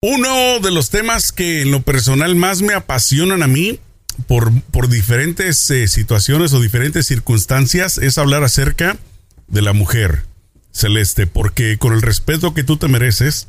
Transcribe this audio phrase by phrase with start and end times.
[0.00, 3.80] Uno de los temas que en lo personal más me apasionan a mí
[4.28, 8.96] por, por diferentes eh, situaciones o diferentes circunstancias es hablar acerca
[9.48, 10.24] de la mujer,
[10.70, 13.48] Celeste, porque con el respeto que tú te mereces,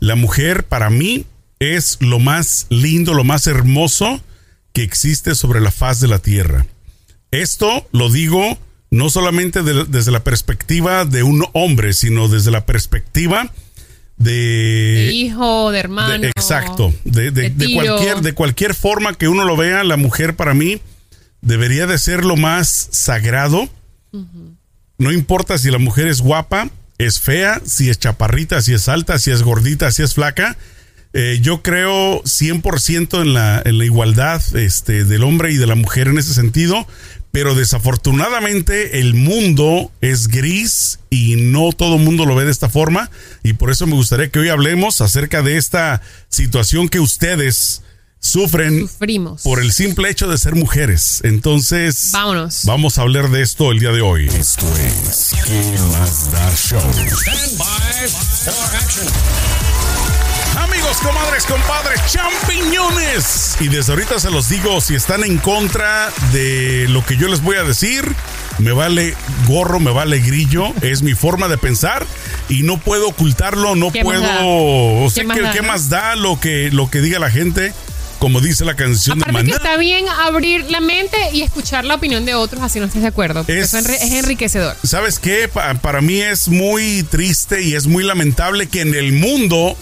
[0.00, 1.26] la mujer para mí
[1.60, 4.20] es lo más lindo, lo más hermoso
[4.72, 6.66] que existe sobre la faz de la tierra.
[7.30, 8.58] Esto lo digo
[8.90, 13.52] no solamente desde la perspectiva de un hombre, sino desde la perspectiva
[14.16, 16.24] de, hijo, de hermano.
[16.24, 20.80] exacto, de, cualquier, de cualquier forma que uno lo vea, la mujer para mí
[21.40, 23.68] debería de ser lo más sagrado.
[24.96, 29.18] No importa si la mujer es guapa, es fea, si es chaparrita, si es alta,
[29.18, 30.56] si es gordita, si es flaca.
[31.12, 35.76] Eh, yo creo 100% en la, en la igualdad este, del hombre y de la
[35.76, 36.88] mujer en ese sentido,
[37.34, 42.68] pero desafortunadamente el mundo es gris y no todo el mundo lo ve de esta
[42.68, 43.10] forma
[43.42, 47.82] y por eso me gustaría que hoy hablemos acerca de esta situación que ustedes
[48.20, 48.88] sufren
[49.42, 51.22] por el simple hecho de ser mujeres.
[51.24, 52.60] Entonces, vámonos.
[52.66, 54.28] Vamos a hablar de esto el día de hoy.
[54.28, 56.80] Esto es ¿Qué más da show?
[56.80, 59.83] Stand by for action.
[60.56, 63.56] Amigos, comadres, compadres, champiñones.
[63.60, 67.42] Y desde ahorita se los digo, si están en contra de lo que yo les
[67.42, 68.04] voy a decir,
[68.58, 69.16] me vale
[69.48, 72.06] gorro, me vale grillo, es mi forma de pensar
[72.48, 77.00] y no puedo ocultarlo, no puedo, o sea, ¿qué, más da lo que, lo que
[77.00, 77.72] diga la gente?
[78.20, 79.56] Como dice la canción de Maná.
[79.56, 83.08] está bien abrir la mente y escuchar la opinión de otros, así no estés de
[83.08, 83.44] acuerdo.
[83.48, 84.76] Es, es enriquecedor.
[84.82, 85.48] ¿Sabes qué?
[85.48, 89.76] para mí es muy triste y es muy lamentable que en el mundo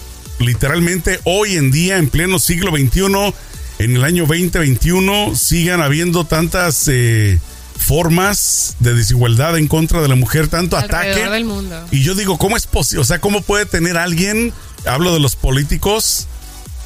[0.45, 3.33] literalmente hoy en día, en pleno siglo XXI,
[3.79, 7.39] en el año 2021, sigan habiendo tantas eh,
[7.77, 11.29] formas de desigualdad en contra de la mujer, tanto ataque.
[11.29, 11.85] Del mundo.
[11.91, 13.01] Y yo digo, ¿cómo es posible?
[13.01, 14.53] O sea, ¿cómo puede tener alguien,
[14.85, 16.27] hablo de los políticos,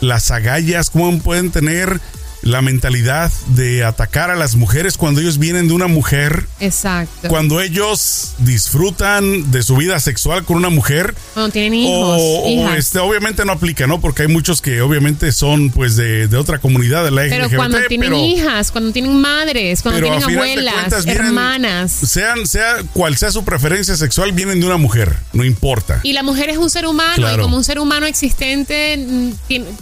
[0.02, 2.00] las agallas, cómo pueden tener
[2.42, 6.46] la mentalidad de atacar a las mujeres cuando ellos vienen de una mujer.
[6.60, 7.28] Exacto.
[7.28, 11.16] Cuando ellos disfrutan de su vida sexual con una mujer.
[11.34, 12.20] Cuando tienen hijos.
[12.20, 14.00] O, este, obviamente no aplica, ¿no?
[14.00, 18.14] Porque hay muchos que obviamente son pues de, otra comunidad de la Pero cuando tienen
[18.14, 21.92] hijas, cuando tienen madres, cuando tienen abuelas, hermanas.
[21.92, 26.00] Sean, sea cual sea su preferencia sexual, vienen de una mujer, no importa.
[26.04, 29.32] Y la mujer es un ser humano y como un ser humano existente mm,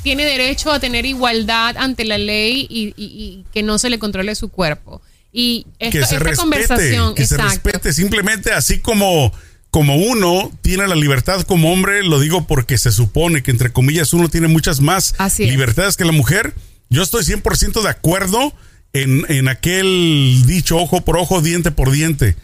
[0.02, 4.50] tiene derecho a tener igualdad ante la ley y, que no se le controle su
[4.50, 5.02] cuerpo.
[5.32, 9.34] Y esta, que se conversación, que se respete simplemente así como
[9.76, 14.14] como uno tiene la libertad como hombre, lo digo porque se supone que entre comillas
[14.14, 16.54] uno tiene muchas más libertades que la mujer.
[16.90, 18.54] Yo estoy 100% de acuerdo
[18.94, 22.38] en, en aquel dicho ojo por ojo, diente por diente.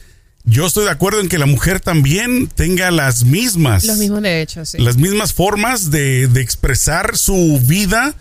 [0.44, 3.86] Yo estoy de acuerdo en que la mujer también tenga las mismas.
[3.86, 8.14] Los mismos derechos, Las mismas formas de, de expresar su vida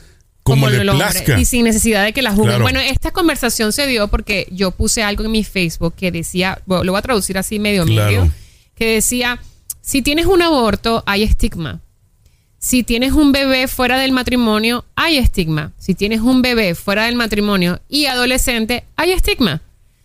[0.51, 1.39] como, le plazca.
[1.39, 2.63] Y sin necesidad de que la juzguen.
[2.63, 6.85] Bueno, esta conversación se dio porque yo puse algo en mi Facebook que decía, lo
[6.85, 8.31] voy a traducir así medio medio,
[8.75, 9.41] que decía,
[9.81, 11.81] si tienes un aborto, hay estigma.
[12.59, 15.73] Si tienes un bebé fuera del matrimonio, hay estigma.
[15.79, 19.63] Si tienes un bebé fuera del matrimonio y adolescente, hay estigma.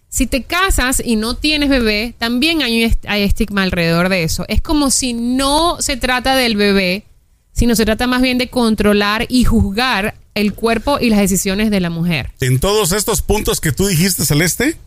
[0.07, 4.45] Si te casas y no tienes bebé, también hay, hay estigma alrededor de eso.
[4.47, 7.03] Es como si no se trata del bebé,
[7.51, 11.79] sino se trata más bien de controlar y juzgar el cuerpo y las decisiones de
[11.79, 12.31] la mujer.
[12.41, 14.77] En todos estos puntos que tú dijiste, Celeste,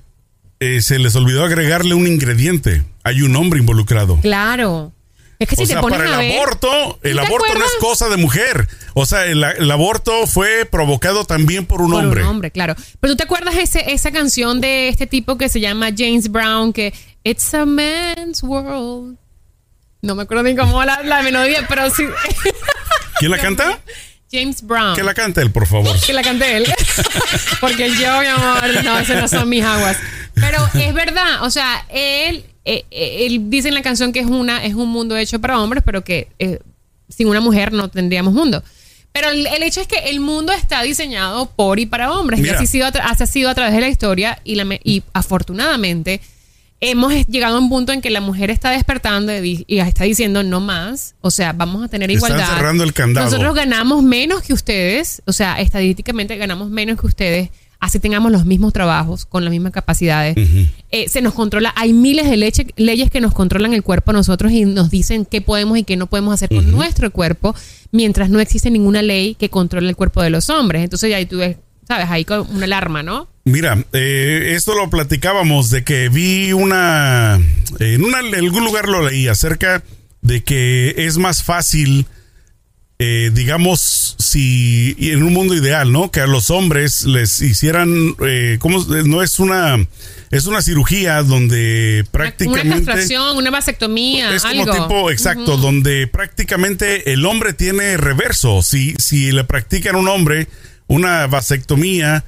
[0.60, 2.84] eh, se les olvidó agregarle un ingrediente.
[3.03, 4.19] Hay un hombre involucrado.
[4.20, 4.92] Claro.
[5.38, 8.66] Es que si o sea, para el aborto, el aborto no es cosa de mujer.
[8.94, 12.22] O sea, el, aborto fue provocado también por un hombre.
[12.22, 12.75] Un hombre, claro.
[12.98, 16.72] Pero tú te acuerdas ese, esa canción de este tipo que se llama James Brown,
[16.72, 16.92] que
[17.22, 19.16] It's a man's world.
[20.03, 22.04] No me acuerdo ni cómo la, la melodía, pero sí.
[23.20, 23.81] ¿Quién la canta?
[24.31, 24.94] James Brown.
[24.94, 25.99] Que la cante él, por favor.
[26.00, 26.66] Que la cante él.
[27.61, 29.97] Porque yo, mi amor, no, esas no son mis aguas.
[30.34, 34.27] Pero es verdad, o sea, él, eh, eh, él dice en la canción que es,
[34.27, 36.61] una, es un mundo hecho para hombres, pero que eh,
[37.09, 38.62] sin una mujer no tendríamos mundo.
[39.12, 42.41] Pero el, hecho es que el mundo está diseñado por y para hombres.
[42.41, 46.20] Y así ha sido, ha sido a través de la historia y, la, y afortunadamente
[46.80, 50.60] hemos llegado a un punto en que la mujer está despertando y está diciendo no
[50.60, 52.40] más, o sea, vamos a tener igualdad.
[52.40, 53.26] Están cerrando el candado.
[53.26, 58.44] Nosotros ganamos menos que ustedes, o sea, estadísticamente ganamos menos que ustedes, así tengamos los
[58.44, 60.36] mismos trabajos, con las mismas capacidades.
[60.90, 62.36] Eh, se nos controla, hay miles de
[62.76, 65.96] leyes que nos controlan el cuerpo a nosotros y nos dicen qué podemos y qué
[65.96, 67.54] no podemos hacer con nuestro cuerpo,
[67.90, 70.84] mientras no existe ninguna ley que controle el cuerpo de los hombres.
[70.84, 73.28] Entonces ahí tú ves, sabes, ahí con una alarma, ¿no?
[73.49, 77.41] Mira, eh, esto lo platicábamos de que vi una,
[77.79, 79.83] en, una, en algún lugar lo leí acerca
[80.21, 82.06] de que es más fácil
[83.00, 86.11] eh, digamos, si en un mundo ideal, ¿no?
[86.11, 88.85] Que a los hombres les hicieran, eh, ¿cómo?
[89.06, 89.79] No es una,
[90.33, 92.67] es una cirugía donde prácticamente...
[92.67, 98.62] Una castración, una vasectomía, Es como tipo, exacto, donde prácticamente el hombre tiene reverso.
[98.62, 100.49] Si, si le practican a un hombre
[100.89, 102.25] una vasectomía,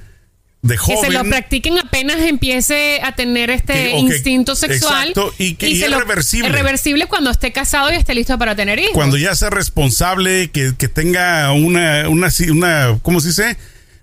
[0.61, 1.01] de joven.
[1.01, 5.09] Que se lo practiquen apenas empiece a tener este instinto sexual.
[5.09, 6.47] Exacto, y que y es reversible.
[6.47, 8.93] Es reversible cuando esté casado y esté listo para tener hijos.
[8.93, 13.57] Cuando ya sea responsable, que, que tenga una, una, una, ¿cómo se dice?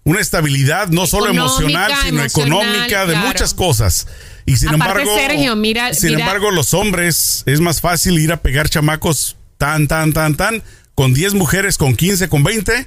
[0.05, 4.07] Una estabilidad no solo emocional, sino económica, de muchas cosas.
[4.47, 8.71] Y sin embargo, Sergio, mira, sin embargo, los hombres es más fácil ir a pegar
[8.71, 10.63] chamacos tan, tan, tan, tan,
[10.95, 12.87] con 10 mujeres, con 15, con 20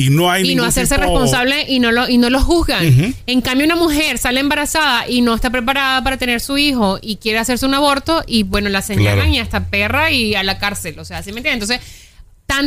[0.00, 3.14] y no hay y no hacerse responsable y no lo y no lo juzgan.
[3.26, 7.16] En cambio una mujer sale embarazada y no está preparada para tener su hijo y
[7.16, 10.98] quiere hacerse un aborto y bueno, la señalan y hasta perra y a la cárcel,
[10.98, 11.70] o sea, ¿sí me entiendes?
[11.70, 12.00] Entonces,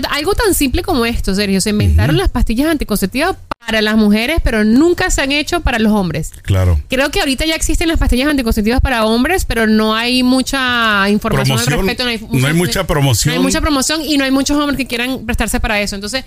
[0.09, 4.63] algo tan simple como esto, Sergio, se inventaron las pastillas anticonceptivas para las mujeres, pero
[4.63, 6.31] nunca se han hecho para los hombres.
[6.41, 6.79] Claro.
[6.89, 11.59] Creo que ahorita ya existen las pastillas anticonceptivas para hombres, pero no hay mucha información
[11.59, 12.03] al respecto.
[12.03, 13.33] No hay, no hay mucha promoción.
[13.33, 15.95] No hay mucha promoción y no hay muchos hombres que quieran prestarse para eso.
[15.95, 16.25] Entonces,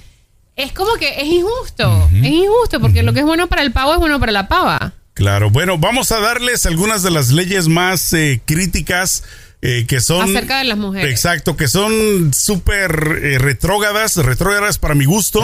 [0.57, 2.09] es como que es injusto.
[2.13, 4.95] Es injusto porque lo que es bueno para el pavo es bueno para la pava.
[5.13, 9.23] Claro, bueno, vamos a darles algunas de las leyes más eh, críticas
[9.63, 10.29] eh, que son...
[10.31, 11.11] Acerca de las mujeres.
[11.11, 15.43] Exacto, que son súper eh, retrógadas, retrógadas para mi gusto.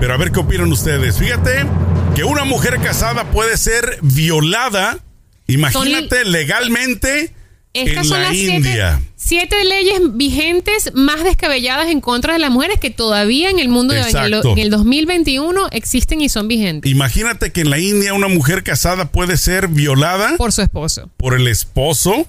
[0.00, 1.18] Pero a ver qué opinan ustedes.
[1.18, 1.66] Fíjate
[2.14, 4.98] que una mujer casada puede ser violada,
[5.46, 7.34] imagínate, legalmente
[7.72, 9.00] estas son las India.
[9.16, 13.94] Siete, leyes vigentes más descabelladas en contra de las mujeres que todavía en el mundo
[13.94, 16.90] de, en el 2021 existen y son vigentes.
[16.90, 21.10] Imagínate que en la India una mujer casada puede ser violada por su esposo.
[21.16, 22.26] Por el esposo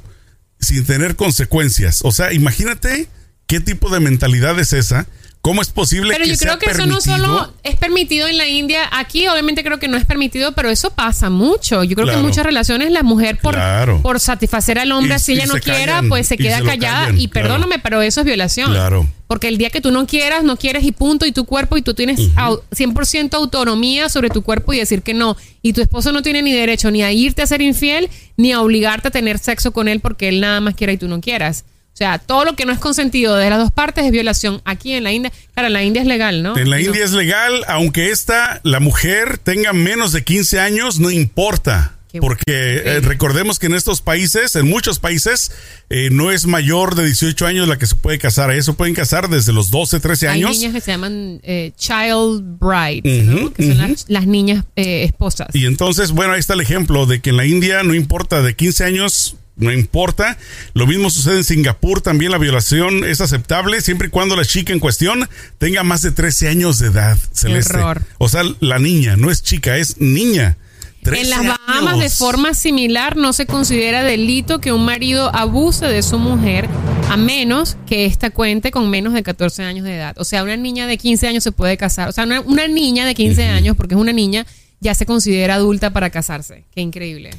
[0.60, 2.02] sin tener consecuencias.
[2.04, 3.08] O sea, imagínate
[3.48, 5.08] qué tipo de mentalidad es esa
[5.42, 8.48] ¿Cómo es posible pero que yo creo que eso no solo es permitido en la
[8.48, 8.88] India.
[8.92, 11.84] Aquí, obviamente, creo que no es permitido, pero eso pasa mucho.
[11.84, 13.58] Yo creo que en muchas relaciones la mujer, por,
[14.04, 17.10] por satisfacer al hombre, si ella no quiera, pues se queda callada.
[17.18, 18.72] y perdóname, pero eso es violación.
[18.72, 19.08] Claro.
[19.26, 21.82] Porque el día que tú no quieras, no quieres y punto, y tu cuerpo, y
[21.82, 25.38] tú tienes 100% autonomía sobre tu cuerpo y decir que no.
[25.64, 28.62] Y tu esposo no tiene ni derecho ni a irte a ser infiel, ni a
[28.62, 31.66] obligarte a tener sexo con él porque él nada más quiera y tú no quieras.
[31.94, 34.62] O sea, todo lo que no es consentido de las dos partes es violación.
[34.64, 36.58] Aquí en la India, claro, en la India es legal, ¿no?
[36.58, 41.12] En la India es legal, aunque esta, la mujer tenga menos de 15 años, no
[41.12, 41.98] importa.
[42.20, 42.44] porque
[42.86, 45.52] eh, recordemos que en estos países, en muchos países,
[45.90, 48.52] eh, no es mayor de 18 años la que se puede casar.
[48.52, 50.52] Eso pueden casar desde los 12, 13 años.
[50.52, 53.54] Hay niñas que se llaman eh, child brides, ¿no?
[53.54, 55.50] que son las, las, niñas esposas.
[55.54, 58.56] Y entonces, bueno, ahí está el ejemplo de que en la India no importa de
[58.56, 60.38] 15 años, no importa.
[60.74, 64.74] Lo mismo sucede en Singapur, también la violación es aceptable siempre y cuando la chica
[64.74, 65.28] en cuestión
[65.58, 67.18] tenga más de 13 años de edad.
[67.34, 67.80] Celeste.
[68.18, 70.58] O sea, la niña no es chica, es niña.
[71.04, 76.04] En las Bahamas, de forma similar, no se considera delito que un marido abuse de
[76.04, 76.70] su mujer
[77.10, 80.16] a menos que ésta cuente con menos de 14 años de edad.
[80.20, 82.08] O sea, una niña de 15 años se puede casar.
[82.08, 84.46] O sea, una, niña de 15 años, porque es una niña,
[84.80, 86.66] ya se considera adulta para casarse.
[86.74, 87.32] Qué increíble.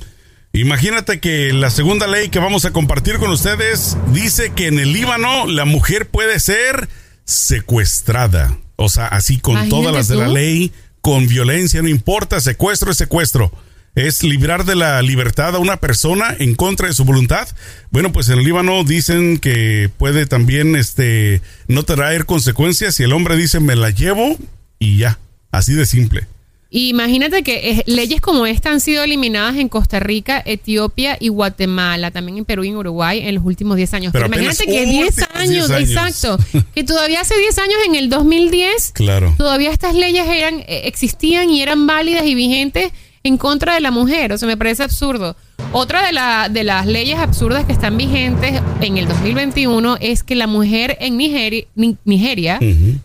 [0.55, 4.93] Imagínate que la segunda ley que vamos a compartir con ustedes dice que en el
[4.93, 6.91] Líbano la mujer puede ser
[7.25, 8.59] secuestrada.
[8.77, 10.71] O sea, así con todas las de la ley,
[11.01, 13.51] con violencia, no importa, secuestro es secuestro.
[13.95, 17.49] Es librar de la libertad a una persona en contra de su voluntad.
[17.91, 23.15] Bueno, pues en el Líbano dicen que puede también este, no traer consecuencias si el
[23.15, 24.37] hombre dice me la llevo
[24.79, 25.19] y ya,
[25.51, 26.27] así de simple.
[26.75, 32.11] Imagínate que eh, leyes como esta han sido eliminadas en Costa Rica, Etiopía y Guatemala,
[32.11, 34.13] también en Perú y en Uruguay en los últimos 10 años.
[34.15, 36.39] Pero, imagínate que 10 años, exacto,
[36.75, 39.35] que todavía hace 10 años, en el 2010, claro.
[39.37, 42.91] todavía estas leyes eran eh, existían y eran válidas y vigentes
[43.23, 44.33] en contra de la mujer.
[44.33, 45.37] O sea, me parece absurdo.
[45.73, 50.37] Otra de, la, de las leyes absurdas que están vigentes en el 2021 es que
[50.37, 52.59] la mujer en Nigeria, Nigeria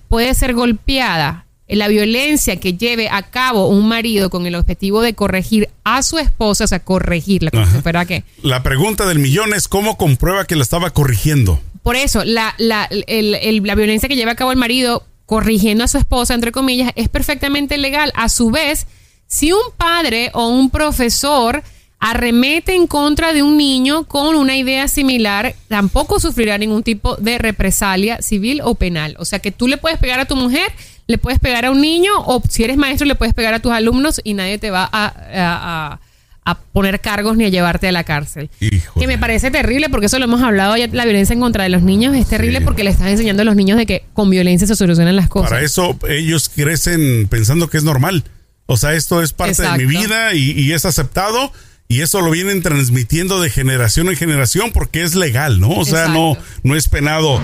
[0.08, 5.14] puede ser golpeada la violencia que lleve a cabo un marido con el objetivo de
[5.14, 7.52] corregir a su esposa, o sea, corregirla,
[7.84, 8.24] ¿para qué?
[8.42, 11.60] La pregunta del millón es cómo comprueba que la estaba corrigiendo.
[11.84, 15.98] Por eso, la, la, la violencia que lleva a cabo el marido corrigiendo a su
[15.98, 18.12] esposa, entre comillas, es perfectamente legal.
[18.16, 18.88] A su vez,
[19.28, 21.64] si un padre o un profesor
[22.00, 27.38] arremete en contra de un niño con una idea similar, tampoco sufrirá ningún tipo de
[27.38, 29.16] represalia civil o penal.
[29.20, 30.72] O sea que tú le puedes pegar a tu mujer,
[31.08, 33.72] le puedes pegar a un niño o si eres maestro le puedes pegar a tus
[33.72, 36.00] alumnos y nadie te va a,
[36.48, 38.50] a poner cargos ni a llevarte a la cárcel.
[38.98, 41.70] Que me parece terrible porque eso lo hemos hablado ya, la violencia en contra de
[41.70, 44.66] los niños es terrible porque le están enseñando a los niños de que con violencia
[44.66, 45.50] se solucionan las cosas.
[45.50, 48.24] Para eso ellos crecen pensando que es normal.
[48.66, 51.52] O sea, esto es parte de mi vida y, es aceptado
[51.90, 55.72] y eso lo vienen transmitiendo de generación en generación porque es legal, ¿no?
[55.72, 57.42] O sea, no, no es penado.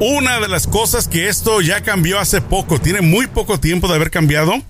[0.00, 3.96] Una de las cosas que esto ya cambió hace poco, tiene muy poco tiempo de
[3.96, 4.62] haber cambiado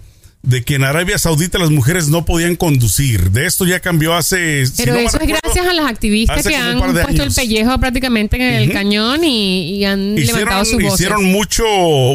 [0.43, 3.31] de que en Arabia Saudita las mujeres no podían conducir.
[3.31, 4.65] De esto ya cambió hace.
[4.79, 8.73] Pero eso es gracias a las activistas que han puesto el pellejo prácticamente en el
[8.73, 10.95] cañón y, han levantado su voz.
[10.95, 11.65] Hicieron mucho,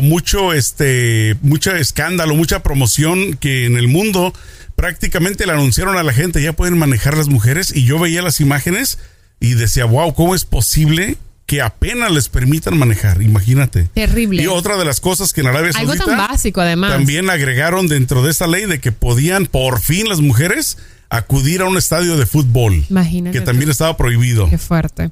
[0.02, 4.34] mucho, este, mucho escándalo, mucha promoción que en el mundo
[4.76, 8.40] prácticamente le anunciaron a la gente ya pueden manejar las mujeres y yo veía las
[8.40, 8.98] imágenes
[9.40, 13.90] y decía, wow, ¿cómo es posible que apenas les permitan manejar, imagínate.
[13.94, 14.42] Terrible.
[14.44, 16.92] Y otra de las cosas que en Arabia Saudita Algo tan básico además.
[16.92, 20.78] También agregaron dentro de esa ley de que podían por fin las mujeres
[21.10, 22.86] acudir a un estadio de fútbol.
[22.90, 23.38] Imagínate.
[23.38, 24.50] Que también estaba prohibido.
[24.50, 25.12] Qué fuerte.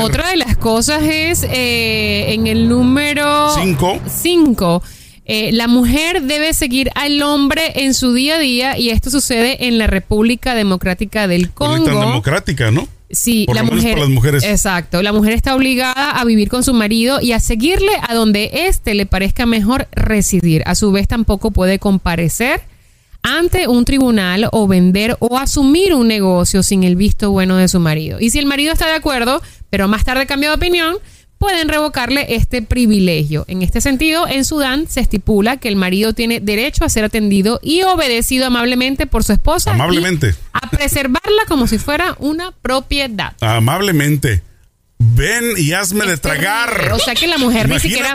[0.00, 4.00] Otra de las cosas es eh, en el número 5.
[4.06, 4.82] 5.
[5.24, 9.68] Eh, la mujer debe seguir al hombre en su día a día y esto sucede
[9.68, 11.84] en la República Democrática del Congo.
[11.84, 12.88] Tan democrática, ¿no?
[13.10, 13.98] Sí, la mujer.
[13.98, 14.44] las mujeres.
[14.44, 15.02] Exacto.
[15.02, 18.94] La mujer está obligada a vivir con su marido y a seguirle a donde éste
[18.94, 20.62] le parezca mejor residir.
[20.66, 22.62] A su vez, tampoco puede comparecer
[23.22, 27.80] ante un tribunal o vender o asumir un negocio sin el visto bueno de su
[27.80, 28.18] marido.
[28.20, 30.96] Y si el marido está de acuerdo, pero más tarde cambia de opinión,
[31.40, 33.46] pueden revocarle este privilegio.
[33.48, 37.60] En este sentido, en Sudán se estipula que el marido tiene derecho a ser atendido
[37.62, 39.72] y obedecido amablemente por su esposa.
[39.72, 40.34] Amablemente.
[40.52, 43.32] a preservarla como si fuera una propiedad.
[43.40, 44.42] Amablemente.
[44.98, 46.92] Ven y hazme de tragar.
[46.92, 48.14] O sea que la mujer ni siquiera.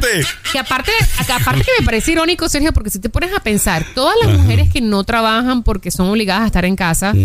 [0.51, 4.15] Que aparte, aparte que me parece irónico, Sergio, porque si te pones a pensar, todas
[4.23, 7.15] las mujeres que no trabajan porque son obligadas a estar en casa,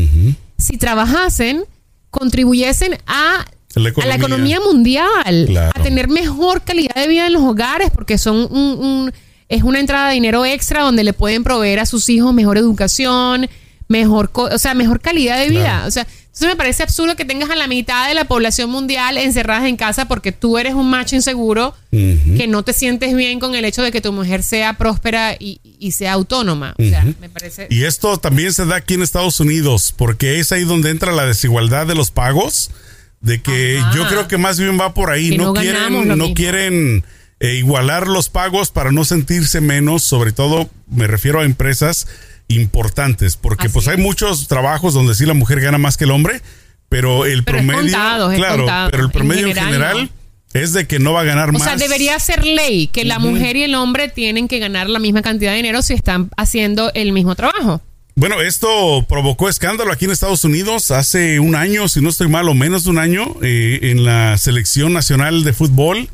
[0.57, 1.65] si trabajasen,
[2.09, 3.45] contribuyesen a
[3.77, 4.61] a la economía.
[4.61, 9.13] mundial, a tener mejor calidad de vida en los hogares, porque son un,
[9.49, 13.49] es una entrada de dinero extra donde le pueden proveer a sus hijos mejor educación,
[13.89, 15.85] mejor, o sea, mejor calidad de vida.
[15.87, 19.19] O sea, entonces me parece absurdo que tengas a la mitad de la población mundial
[19.19, 23.55] encerradas en casa porque tú eres un macho inseguro, que no te sientes bien con
[23.55, 25.59] el hecho de que tu mujer sea próspera y,
[25.93, 26.75] sea autónoma.
[26.79, 27.67] O sea, me parece...
[27.69, 31.27] Y esto también se da aquí en Estados Unidos, porque es ahí donde entra la
[31.27, 32.71] desigualdad de los pagos
[33.21, 35.37] de que yo creo que más bien va por ahí.
[35.37, 37.05] No, quieren, no quieren
[37.39, 42.07] eh, igualar los pagos para no sentirse menos, sobre todo me refiero a empresas
[42.49, 46.43] importantes, porque pues hay muchos trabajos donde sí la mujer gana más que el hombre,
[46.89, 50.11] pero el promedio, claro, pero el promedio en general,
[50.53, 51.63] es de que no va a ganar más.
[51.63, 54.99] O sea, debería ser ley que la mujer y el hombre tienen que ganar la
[54.99, 57.81] misma cantidad de dinero si están haciendo el mismo trabajo.
[58.15, 62.49] Bueno, esto provocó escándalo aquí en Estados Unidos hace un año, si no estoy mal,
[62.49, 66.09] o menos de un año, eh, en la selección nacional de fútbol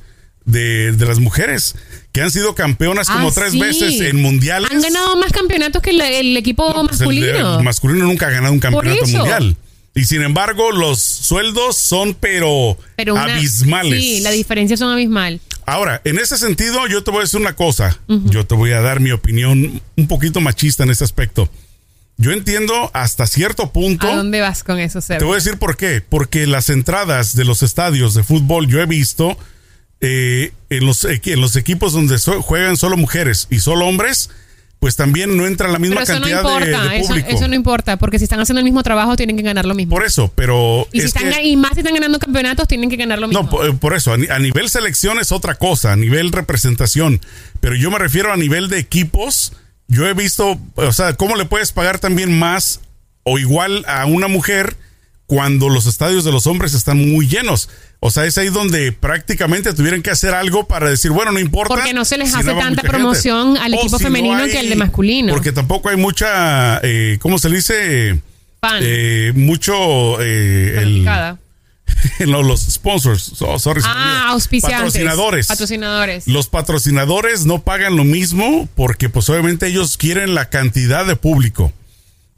[0.45, 1.75] de, las mujeres,
[2.13, 4.71] que han sido campeonas como ah, tres veces en mundiales.
[4.71, 7.59] Han ganado más campeonatos que el, equipo pues masculino.
[7.59, 9.57] El, masculino nunca ha ganado un campeonato mundial.
[9.95, 12.77] Y sin embargo, los sueldos son pero,
[13.17, 13.99] abismales.
[13.99, 15.41] Sí, la diferencia son abismal.
[15.65, 17.99] Ahora, en ese sentido, yo te voy a decir una cosa.
[18.07, 21.49] Yo te voy a dar mi opinión un poquito machista en ese aspecto.
[22.19, 24.09] Yo entiendo hasta cierto punto.
[24.09, 25.19] ¿A dónde vas con eso, Sergio?
[25.19, 26.03] Te voy a decir por qué.
[26.07, 29.37] Porque las entradas de los estadios de fútbol yo he visto
[30.01, 34.31] eh, en, los, en los equipos donde juegan solo mujeres y solo hombres,
[34.79, 37.29] pues también no entra la misma cantidad de, público.
[37.29, 39.95] Eso, no importa, porque si están haciendo el mismo trabajo tienen que ganar lo mismo.
[39.95, 40.87] Por eso, pero...
[40.93, 43.49] Y, y más si están ganando campeonatos tienen que ganar lo mismo.
[43.51, 47.21] No, por, eso, a, nivel selección es otra cosa, a nivel representación,
[47.61, 49.53] pero yo me refiero a nivel de equipos
[49.89, 52.81] yo he visto, o sea, cómo le puedes pagar también más
[53.23, 54.77] o igual a una mujer
[55.27, 57.69] cuando los estadios de los hombres están muy llenos.
[58.01, 61.75] O sea, es ahí donde prácticamente tuvieran que hacer algo para decir, bueno, no importa.
[61.75, 65.33] Porque no se les hace tanta promoción al equipo femenino que al de masculino.
[65.33, 68.21] Porque tampoco hay mucha, eh, ¿cómo se dice?
[68.81, 70.21] Eh, mucho...
[70.21, 71.09] Eh, el,
[72.27, 74.79] no, los sponsors, sorry, ah, auspiciantes.
[74.79, 75.47] Patrocinadores.
[75.47, 76.27] Patrocinadores.
[76.27, 81.73] Los patrocinadores no pagan lo mismo porque pues obviamente ellos quieren la cantidad de público.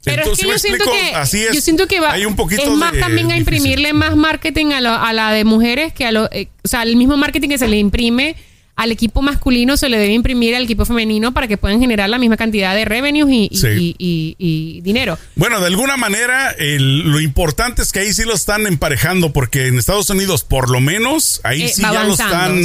[0.03, 2.63] Pero es que yo siento que, así es, yo siento que va, hay un poquito
[2.63, 6.31] es más también a imprimirle más marketing a, a, la de mujeres que a lo,
[6.31, 8.37] eh, o sea, el mismo marketing que se le imprime
[8.79, 12.17] al equipo masculino se le debe imprimir al equipo femenino para que puedan generar la
[12.17, 15.17] misma cantidad de revenues y, dinero.
[15.35, 19.77] Bueno, de alguna manera, lo importante es que ahí sí lo están emparejando, porque en
[19.77, 22.57] Estados Unidos, por lo menos, ahí eh, sí ya lo están.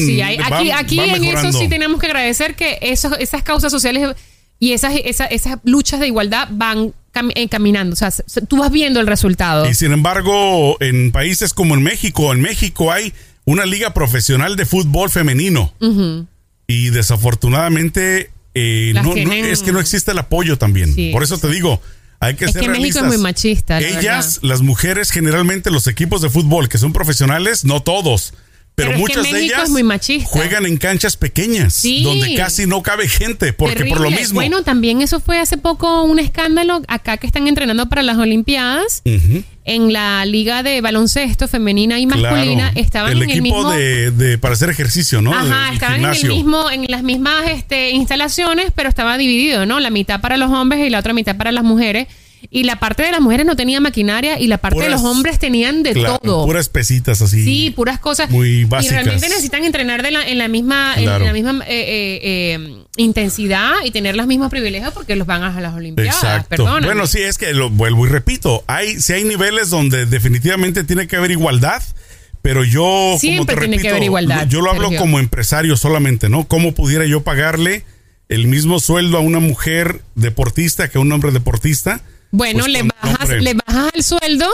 [0.45, 4.15] aquí, aquí en eso sí tenemos que agradecer que esos, esas causas sociales
[4.61, 6.95] y esas, esas, esas luchas de igualdad van
[7.35, 7.95] eh, caminando.
[7.95, 8.13] O sea,
[8.49, 9.69] tú vas viendo el resultado.
[9.69, 13.13] Y sin embargo, en países como en México, en México hay
[13.45, 15.73] una liga profesional de fútbol femenino.
[16.67, 20.95] Y desafortunadamente eh, no, es que no existe el apoyo también.
[21.13, 21.81] Por eso te digo,
[22.21, 23.81] hay que es ser que México es muy machista.
[23.81, 28.33] Ellas, las mujeres, generalmente los equipos de fútbol que son profesionales, no todos
[28.75, 29.71] pero, muchas de ellas
[30.25, 34.35] juegan en canchas pequeñas, donde casi no cabe gente, porque por lo mismo.
[34.35, 39.03] Bueno, también eso fue hace poco un escándalo acá que están entrenando para las Olimpiadas.
[39.67, 44.37] En la liga de baloncesto femenina y masculina estaban el en el mismo de, de,
[44.37, 45.33] para hacer ejercicio, ¿no?
[45.33, 49.81] Ajá, estaban en el mismo en las mismas este, instalaciones, pero estaba dividido, ¿no?
[49.81, 52.09] La mitad para los hombres y la otra mitad para las mujeres
[52.51, 55.39] y la parte de las mujeres no tenía maquinaria y la parte de los hombres
[55.39, 56.47] tenían de todo.
[56.47, 57.45] Puras pesitas así.
[57.45, 58.31] Sí, puras cosas.
[58.31, 58.93] Muy básicas.
[58.93, 63.91] Y realmente necesitan entrenar en la misma, en la misma eh, eh, eh, intensidad y
[63.91, 66.17] tener los mismos privilegios porque los van a las Olimpiadas.
[66.17, 66.65] Exacto.
[66.65, 68.65] Bueno, sí, es que lo vuelvo y repito.
[68.67, 71.83] Hay, si hay niveles donde definitivamente tiene que haber igualdad.
[72.43, 74.47] Pero yo, Siempre tiene que haber igualdad.
[74.47, 76.45] Yo lo hablo como empresario solamente, ¿no?
[76.45, 77.85] ¿Cómo pudiera yo pagarle
[78.29, 82.03] el mismo sueldo a una mujer deportista que a un hombre deportista?
[82.37, 84.49] Bueno, pues le, bajas, le bajas el sueldo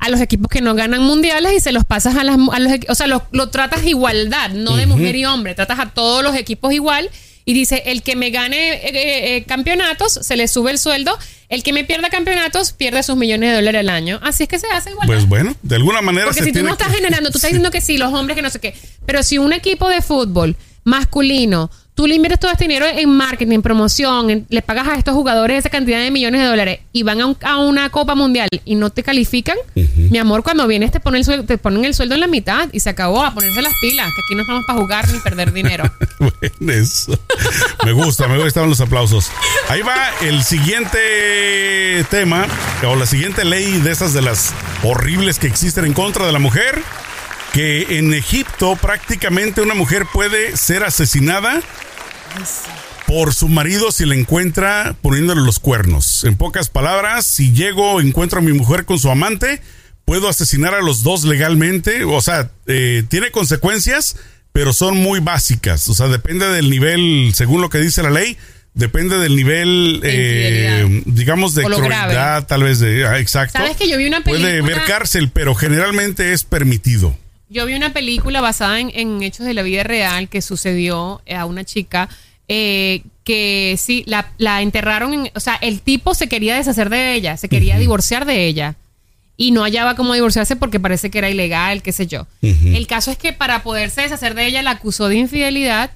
[0.00, 2.72] a los equipos que no ganan mundiales y se los pasas a, las, a los
[2.88, 6.34] o sea, lo, lo tratas igualdad, no de mujer y hombre, tratas a todos los
[6.34, 7.08] equipos igual
[7.44, 11.16] y dice, el que me gane eh, eh, eh, campeonatos, se le sube el sueldo,
[11.48, 14.18] el que me pierda campeonatos, pierde sus millones de dólares al año.
[14.22, 15.06] Así es que se hace igual.
[15.06, 16.26] Pues bueno, de alguna manera...
[16.26, 18.50] Porque si tú no estás generando, tú estás diciendo que sí, los hombres que no
[18.50, 18.74] sé qué,
[19.06, 23.52] pero si un equipo de fútbol masculino tú le inviertes todo este dinero en marketing,
[23.52, 27.20] en promoción, le pagas a estos jugadores esa cantidad de millones de dólares y van
[27.20, 31.46] a, una Copa Mundial y no te califican, mi amor, cuando vienes te ponen, el
[31.46, 34.20] te ponen el sueldo en la mitad y se acabó a ponerse las pilas, que
[34.22, 35.84] aquí no estamos para jugar ni perder dinero.
[36.68, 37.18] eso.
[37.84, 39.30] Me gusta, me gustan los aplausos.
[39.68, 42.46] Ahí va el siguiente tema
[42.86, 46.38] o la siguiente ley de esas de las horribles que existen en contra de la
[46.38, 46.82] mujer
[47.54, 51.62] que en Egipto prácticamente una mujer puede ser asesinada
[53.06, 56.24] por su marido si la encuentra poniéndole los cuernos.
[56.24, 59.62] En pocas palabras, si llego, encuentro a mi mujer con su amante,
[60.04, 62.02] puedo asesinar a los dos legalmente.
[62.02, 64.16] O sea, eh, tiene consecuencias,
[64.52, 65.88] pero son muy básicas.
[65.88, 68.36] O sea, depende del nivel, según lo que dice la ley,
[68.72, 73.58] depende del nivel, eh, digamos, de crueldad, tal vez de, ah, exacto.
[73.58, 74.48] Sabes que yo vi una película.
[74.48, 77.16] Puede ver cárcel, pero generalmente es permitido.
[77.54, 81.62] Yo vi una película basada en, hechos de la vida real que sucedió a una
[81.62, 82.08] chica
[82.48, 87.36] eh, que sí, la, enterraron, en, o sea, el tipo se quería deshacer de ella,
[87.36, 88.74] se quería divorciar de ella
[89.36, 92.26] y no hallaba cómo divorciarse porque parece que era ilegal, qué sé yo.
[92.42, 95.92] El caso es que para poderse deshacer de ella la acusó de infidelidad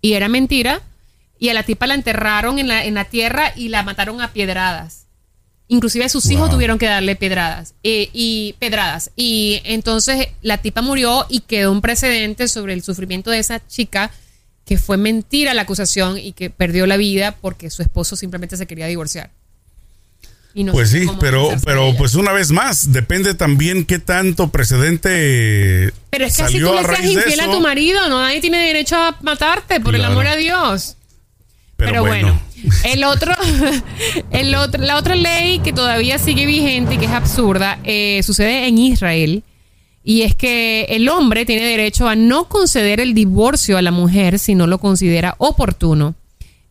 [0.00, 0.82] y era mentira
[1.40, 4.32] y a la tipa la enterraron en la, en la tierra y la mataron a
[4.32, 5.05] piedradas.
[5.68, 9.10] Inclusive sus hijos tuvieron que darle pedradas eh, y pedradas.
[9.16, 14.12] Y entonces la tipa murió y quedó un precedente sobre el sufrimiento de esa chica
[14.64, 18.66] que fue mentira la acusación y que perdió la vida porque su esposo simplemente se
[18.66, 19.30] quería divorciar.
[20.70, 25.92] pues sí, pero, pero pues una vez más, depende también qué tanto precedente.
[26.10, 28.96] Pero es que si tú le seas infiel a tu marido, no nadie tiene derecho
[28.96, 30.96] a matarte, por el amor a Dios.
[31.76, 32.40] Pero, bueno.
[32.84, 33.32] El otro,
[34.30, 38.66] el otro, la otra ley que todavía sigue vigente y que es absurda, eh, sucede
[38.66, 39.44] en Israel.
[40.02, 44.38] Y es que el hombre tiene derecho a no conceder el divorcio a la mujer
[44.38, 46.14] si no lo considera oportuno.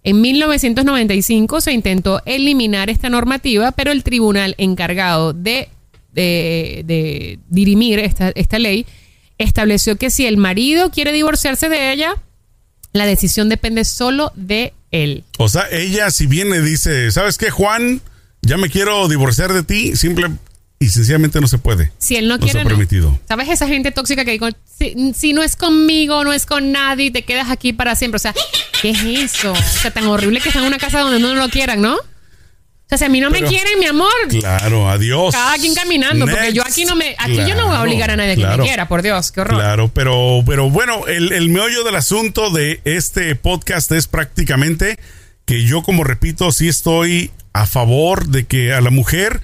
[0.03, 5.67] En 1995 se intentó eliminar esta normativa, pero el tribunal encargado de,
[7.49, 8.85] dirimir esta, esta ley
[9.37, 12.15] estableció que si el marido quiere divorciarse de ella,
[12.93, 15.23] la decisión depende solo de él.
[15.37, 18.01] O sea, ella si viene dice, ¿sabes qué, Juan?
[18.41, 20.29] Ya me quiero divorciar de ti, simple
[20.79, 21.91] y sencillamente no se puede.
[21.97, 22.69] Si él no, quiere, no.
[22.69, 23.19] permitido.
[23.27, 24.47] ¿Sabes esa gente tóxica que digo,
[25.13, 28.17] si, no es conmigo, no es con nadie, te quedas aquí para siempre?
[28.17, 28.33] O sea,
[28.81, 29.53] ¿qué es eso?
[29.53, 31.97] O sea, tan horrible que está en una casa donde no lo quieran, ¿no?
[32.85, 34.11] O sea, si a mí no me quieren, mi amor.
[34.29, 35.33] Claro, adiós.
[35.33, 38.15] Cada quien caminando, porque yo aquí no me, aquí yo no voy a obligar a
[38.15, 39.55] nadie a que me quiera, por Dios, qué horror.
[39.55, 44.99] Claro, pero, pero bueno, el, el meollo del asunto de este podcast es prácticamente
[45.45, 49.41] que yo, como repito, sí estoy a favor de que a la mujer,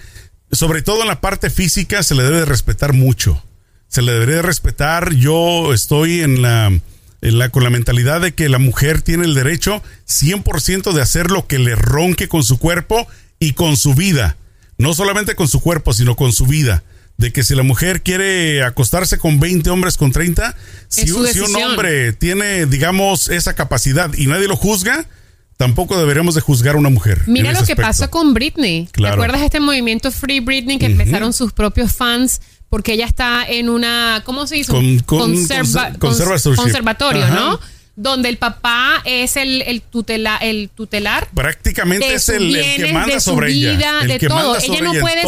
[0.51, 3.43] sobre todo en la parte física, se le debe respetar mucho.
[3.87, 5.13] Se le debería respetar.
[5.13, 9.33] Yo estoy en la, en la, con la mentalidad de que la mujer tiene el
[9.33, 13.07] derecho 100% de hacer lo que le ronque con su cuerpo
[13.41, 14.37] y con su vida.
[14.77, 16.83] No solamente con su cuerpo, sino con su vida.
[17.17, 20.55] De que si la mujer quiere acostarse con 20 hombres con 30,
[20.87, 25.05] si, si un hombre tiene, digamos, esa capacidad y nadie lo juzga,
[25.57, 27.23] tampoco deberíamos de juzgar a una mujer.
[27.27, 28.87] Mira lo que pasó con Britney.
[28.91, 33.43] ¿Te acuerdas de este movimiento Free Britney que empezaron sus propios fans porque ella está
[33.45, 34.71] en una, ¿cómo se dice?
[34.71, 34.99] Con,
[35.99, 37.59] conservatorio, ¿no?
[37.95, 41.27] Donde el papá es el, el, tutela, el tutelar.
[41.33, 44.03] Prácticamente es el, que manda sobre ella.
[44.07, 44.57] de todo.
[44.57, 45.21] Ella no puede,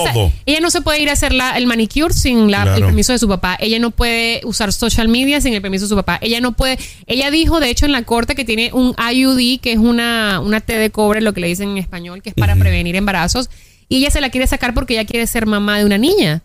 [0.45, 3.19] ella no se puede ir a hacer la, el manicure sin la, el permiso de
[3.19, 3.57] su papá.
[3.59, 6.19] Ella no puede usar social media sin el permiso de su papá.
[6.21, 9.73] Ella no puede, ella dijo de hecho en la corte que tiene un IUD, que
[9.73, 12.55] es una, una T de cobre, lo que le dicen en español, que es para
[12.55, 13.49] prevenir embarazos.
[13.89, 16.41] Y ella se la quiere sacar porque ella quiere ser mamá de una niña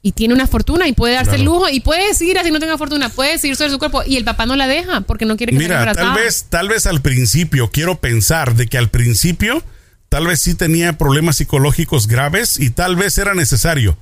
[0.00, 2.78] y tiene una fortuna y puede darse el lujo y puede seguir así no tenga
[2.78, 5.52] fortuna, puede seguir sobre su cuerpo y el papá no la deja porque no quiere
[5.52, 9.62] que Mira, tal vez tal vez al principio quiero pensar de que al principio
[10.08, 13.96] tal vez sí tenía problemas psicológicos graves y tal vez era necesario.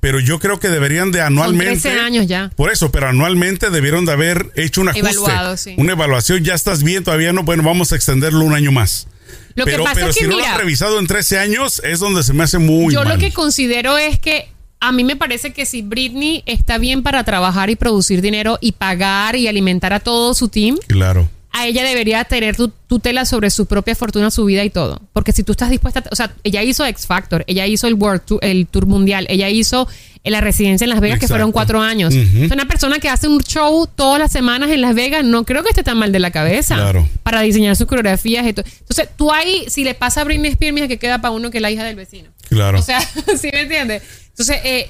[0.00, 1.90] Pero yo creo que deberían de anualmente.
[1.90, 2.52] Son años ya.
[2.54, 5.74] Por eso, pero anualmente debieron de haber hecho un ajuste.
[5.76, 6.44] Una evaluación.
[6.44, 7.42] Ya estás bien, todavía no.
[7.42, 9.08] Bueno, vamos a extenderlo un año más.
[9.56, 11.82] Lo pero, que pasa pero es que, si no lo han revisado en 13 años,
[11.84, 12.94] es donde se me hace muy.
[12.94, 14.48] Yo lo que considero es que
[14.80, 18.72] a mí me parece que si Britney está bien para trabajar y producir dinero y
[18.72, 21.28] pagar y alimentar a todo su team, claro.
[21.52, 25.00] a ella debería tener tutela sobre su propia fortuna, su vida y todo.
[25.12, 28.22] Porque si tú estás dispuesta, o sea, ella hizo X Factor, ella hizo el World
[28.24, 29.88] Tour, el Tour Mundial, ella hizo
[30.24, 32.14] la residencia en Las Vegas, que fueron cuatro años.
[32.52, 35.70] Una persona que hace un show todas las semanas en Las Vegas, no creo que
[35.70, 37.08] esté tan mal de la cabeza claro.
[37.22, 38.64] para diseñar sus coreografías y todo.
[38.80, 41.58] Entonces, tú ahí, si le pasa a Britney Spears, mija, que queda para uno que
[41.58, 42.30] es la hija del vecino.
[42.48, 42.78] Claro.
[42.78, 43.00] O sea,
[43.40, 44.02] ¿sí me entiendes?
[44.38, 44.88] Entonces, eh,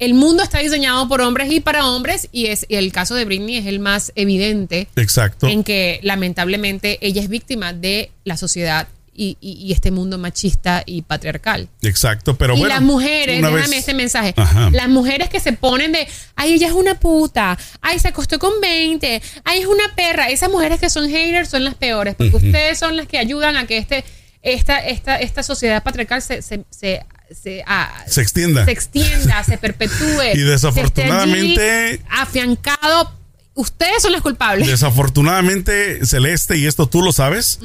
[0.00, 3.56] el, mundo está diseñado por hombres y para hombres y es el caso de Britney
[3.56, 4.88] es el más evidente.
[4.96, 5.46] Exacto.
[5.46, 11.68] En que lamentablemente ella es víctima de la sociedad y, este mundo machista y patriarcal.
[11.82, 12.74] Exacto, pero y bueno.
[12.74, 14.34] las mujeres, déjame este mensaje.
[14.72, 18.60] Las mujeres que se ponen de, ay, ella es una puta, ay, se acostó con
[18.60, 20.28] 20, ay, es una perra.
[20.30, 23.68] Esas mujeres que son haters son las peores, porque ustedes son las que ayudan a
[23.68, 24.04] que este,
[24.42, 28.64] esta, esta, esta sociedad patriarcal se, se, se se, ah, se extienda.
[28.64, 30.22] Se extienda, se perpetúe.
[30.34, 32.00] Y desafortunadamente.
[32.10, 33.12] afiancado.
[33.54, 34.68] Ustedes son los culpables.
[34.68, 37.58] Desafortunadamente, Celeste, y esto tú lo sabes,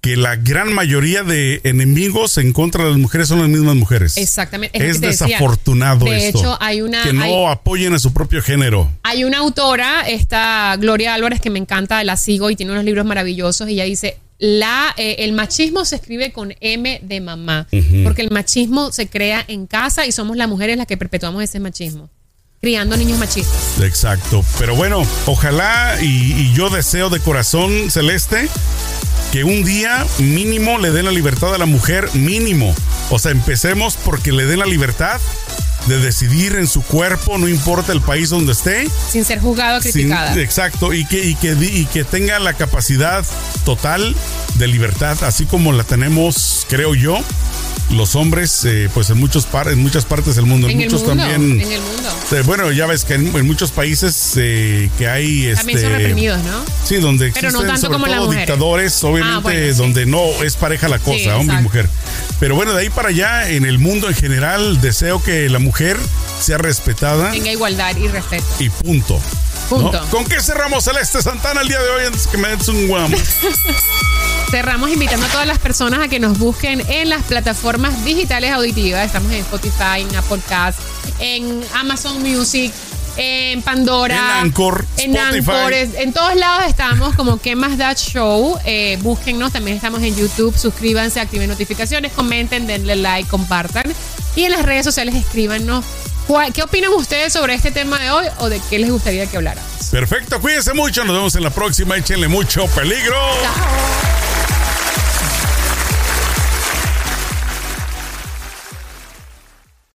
[0.00, 4.16] que la gran mayoría de enemigos en contra de las mujeres son las mismas mujeres.
[4.16, 4.88] Exactamente.
[4.88, 7.02] Es, desafortunado de hecho, hay una.
[7.04, 8.90] Que no apoyen a su propio género.
[9.04, 13.06] Hay una autora, esta Gloria Álvarez, que me encanta, la sigo y tiene unos libros
[13.06, 13.68] maravillosos.
[13.68, 17.66] Y ella dice: la, eh, el machismo se escribe con M de mamá,
[18.04, 21.58] porque el machismo se crea en casa y somos las mujeres las que perpetuamos ese
[21.58, 22.10] machismo,
[22.60, 23.80] criando niños machistas.
[23.80, 28.48] Exacto, pero bueno, ojalá y, yo deseo de corazón celeste
[29.32, 32.74] que un día mínimo le den la libertad a la mujer, mínimo.
[33.10, 35.20] O sea, empecemos porque le den la libertad
[35.86, 38.88] de decidir en su cuerpo, no importa el país donde esté.
[39.10, 40.40] Sin ser juzgado o criticada.
[40.40, 43.24] exacto, y que, y, que, y que tenga la capacidad
[43.64, 44.14] total
[44.56, 47.18] de libertad, así como la tenemos, creo yo,
[47.90, 51.60] los hombres, eh, pues en muchos par en muchas partes del mundo, en, muchos también.
[51.60, 52.08] En el mundo.
[52.32, 56.42] Eh, bueno, ya ves que en, muchos países eh, que hay, también son este, reprimidos,
[56.42, 56.64] ¿no?
[56.84, 60.88] Sí, donde existen Pero no tanto como todo dictadores, obviamente, ah, donde no es pareja
[60.88, 61.88] la cosa, hombre y mujer.
[62.40, 65.75] Pero bueno, de ahí para allá, en el mundo en general, deseo que la mujer
[66.40, 67.32] sea respetada.
[67.32, 68.46] Tenga igualdad y respeto.
[68.58, 69.20] Y punto.
[69.68, 70.06] Punto.
[70.10, 73.12] ¿Con qué cerramos Celeste Santana el día de hoy antes que me des un guam?
[74.50, 79.04] Cerramos invitando a todas las personas a que nos busquen en las plataformas digitales auditivas.
[79.04, 80.78] Estamos en Spotify, en Apple Cast,
[81.18, 82.72] en Amazon Music,
[83.16, 88.58] en Pandora, en Anchor, en Anchor, en todos lados estamos como ¿Qué más da show?
[88.64, 93.92] Eh, búsquennos, también estamos en YouTube, suscríbanse, activen notificaciones, comenten, denle like, compartan
[94.36, 95.84] y en las redes sociales escríbanos
[96.52, 99.70] ¿Qué opinan ustedes sobre este tema de hoy o de qué les gustaría que habláramos?
[99.92, 103.16] Perfecto, cuídense mucho, nos vemos en la próxima, échenle mucho peligro.
[103.42, 104.05] Chao.